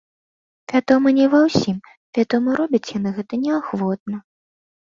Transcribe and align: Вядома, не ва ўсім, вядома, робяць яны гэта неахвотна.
Вядома, 0.71 1.07
не 1.17 1.27
ва 1.33 1.41
ўсім, 1.47 1.77
вядома, 2.19 2.57
робяць 2.63 2.91
яны 2.97 3.09
гэта 3.19 3.33
неахвотна. 3.45 4.15